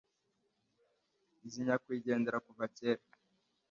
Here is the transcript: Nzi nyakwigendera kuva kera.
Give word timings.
Nzi 1.45 1.57
nyakwigendera 1.65 2.37
kuva 2.47 2.65
kera. 2.77 3.03